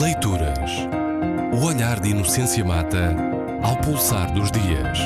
[0.00, 0.88] Leituras.
[1.52, 3.12] O olhar de Inocência Mata
[3.60, 4.96] ao pulsar dos dias.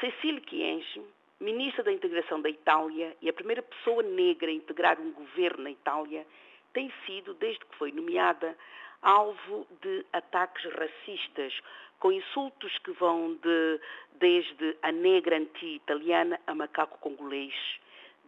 [0.00, 1.02] Cecília Chienge,
[1.38, 5.70] ministra da Integração da Itália e a primeira pessoa negra a integrar um governo na
[5.70, 6.26] Itália,
[6.72, 8.56] tem sido, desde que foi nomeada,
[9.02, 11.52] alvo de ataques racistas,
[12.00, 13.80] com insultos que vão de,
[14.14, 17.52] desde a negra anti-italiana a macaco congolês,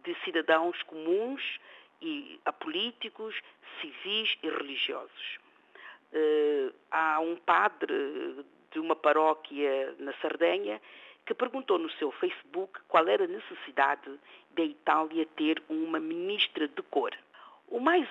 [0.03, 1.41] de cidadãos comuns
[2.01, 3.35] e a políticos,
[3.81, 5.39] civis e religiosos.
[6.11, 10.81] Uh, há um padre de uma paróquia na Sardenha
[11.25, 14.19] que perguntou no seu Facebook qual era a necessidade
[14.51, 17.11] da Itália ter uma ministra de cor.
[17.67, 18.07] O mais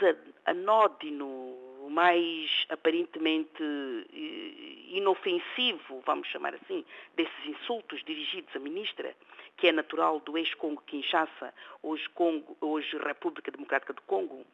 [0.47, 6.85] anódino, o mais aparentemente eh, inofensivo, vamos chamar assim,
[7.17, 9.17] desses insultos dirigidos à ministra,
[9.57, 14.47] que é natural do ex-Congo Kinshasa, hoje, Congo, hoje República Democrática do Congo,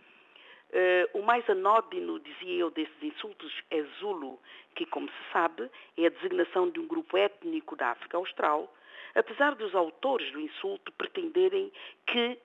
[0.70, 4.40] Uh, o mais anódino, dizia eu, desses insultos é Zulu,
[4.74, 8.74] que, como se sabe, é a designação de um grupo étnico da África Austral,
[9.14, 11.70] apesar dos autores do insulto pretenderem
[12.04, 12.36] que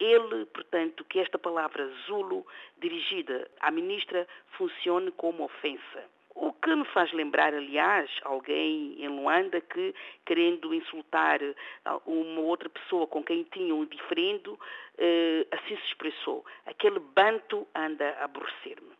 [0.00, 2.46] ele, portanto, que esta palavra Zulu,
[2.78, 6.04] dirigida à ministra, funcione como ofensa.
[6.40, 9.92] O que me faz lembrar, aliás, alguém em Luanda que,
[10.24, 11.40] querendo insultar
[11.84, 14.56] ah, uma outra pessoa com quem tinha um diferendo,
[14.96, 16.46] eh, assim se expressou.
[16.64, 18.92] Aquele banto anda a aborrecer-me.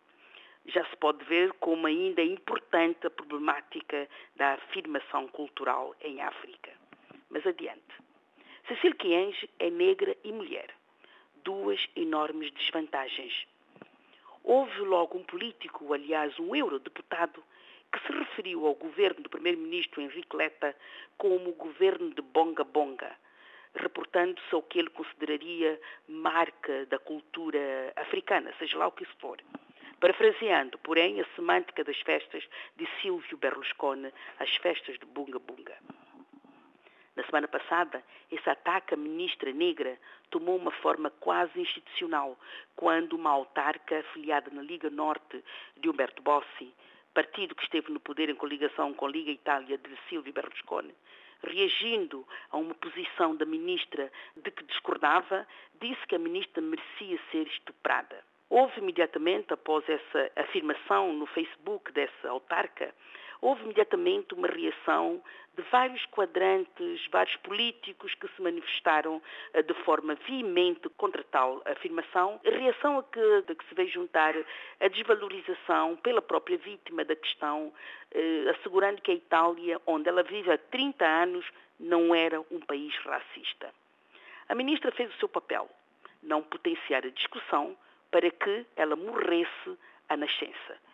[0.67, 6.73] Já se pode ver como ainda é importante a problemática da afirmação cultural em África.
[7.31, 7.95] Mas adiante.
[8.67, 10.78] Cecília Kienge é negra e mulher.
[11.49, 13.33] Duas enormes desvantagens
[14.45, 17.43] Houve logo um político, aliás, um eurodeputado,
[17.91, 20.77] que se referiu ao governo do primeiro-ministro Henrique Letta
[21.17, 23.17] como o governo de Bonga Bonga,
[23.75, 29.39] reportando-se ao que ele consideraria marca da cultura africana, seja lá o que isso for.
[30.01, 32.47] Parafraseando, porém, a semântica das festas
[32.77, 35.79] de Silvio Berlusconi, as festas de Bunga Bunga.
[37.19, 39.99] Na semana passada, esse ataque à ministra negra
[40.31, 42.39] tomou uma forma quase institucional,
[42.77, 45.43] quando uma autarca afiliada na Liga Norte
[45.77, 46.73] de Humberto Bossi,
[47.13, 50.95] partido que esteve no poder em coligação com a Liga Itália de Silvio Berlusconi,
[51.43, 55.45] reagindo a uma posição da ministra de que discordava,
[55.81, 58.25] disse que a ministra merecia ser estuprada.
[58.49, 62.95] Houve imediatamente, após essa afirmação no Facebook dessa autarca,
[63.41, 65.23] houve imediatamente uma reação
[65.59, 69.21] de vários quadrantes, vários políticos que se manifestaram
[69.53, 74.35] eh, de forma veemente contra tal afirmação, reação a que, a que se veio juntar
[74.81, 77.73] a desvalorização pela própria vítima da questão,
[78.13, 81.45] eh, assegurando que a Itália, onde ela vive há 30 anos,
[81.81, 83.73] não era um país racista.
[84.49, 85.69] A ministra fez o seu papel,
[86.23, 87.77] não potenciar a discussão
[88.13, 89.79] para que ela morresse
[90.09, 90.88] à nascença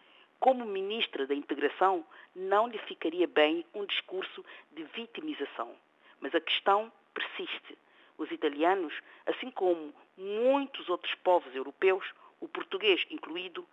[0.44, 2.05] como ministra da Integração,
[2.37, 5.75] não lhe ficaria bem um discurso de vitimização.
[6.21, 7.78] Mas a questão persiste.
[8.19, 8.93] Os italianos,
[9.25, 12.04] assim como muitos outros povos europeus,
[12.41, 13.66] o português incluído,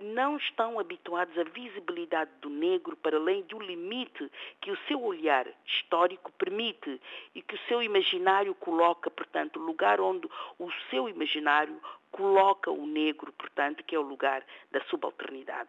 [0.00, 5.46] não estão habituados à visibilidade do negro para além do limite que o seu olhar
[5.66, 6.98] histórico permite
[7.34, 10.26] e que o seu imaginário coloca, portanto, o lugar onde
[10.58, 11.78] o seu imaginário
[12.10, 15.68] coloca o negro, portanto, que é o lugar da subalternidade.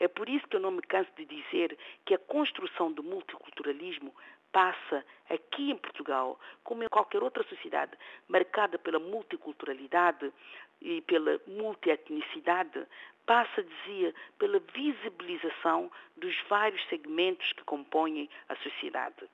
[0.00, 4.14] É por isso que eu não me canso de dizer que a construção do multiculturalismo
[4.50, 7.92] passa aqui em Portugal, como em qualquer outra sociedade,
[8.26, 10.32] marcada pela multiculturalidade
[10.80, 12.86] e pela multietnicidade,
[13.26, 19.28] passa, dizia, pela visibilização dos vários segmentos que compõem a sociedade.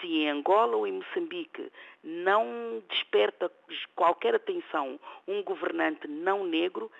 [0.00, 1.70] Se em Angola ou em Moçambique
[2.02, 3.50] não desperta
[3.94, 6.90] qualquer atenção um governante não negro,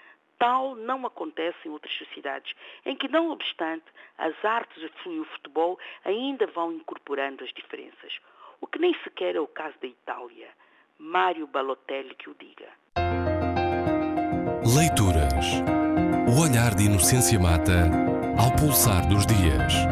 [0.41, 2.55] Tal não acontece em outras sociedades,
[2.87, 3.85] em que, não obstante,
[4.17, 8.19] as artes e o futebol ainda vão incorporando as diferenças.
[8.59, 10.49] O que nem sequer é o caso da Itália.
[10.99, 12.71] Mário Balotelli que o diga.
[14.75, 15.61] Leituras.
[16.27, 17.91] O olhar de Inocência Mata
[18.39, 19.90] ao pulsar dos dias.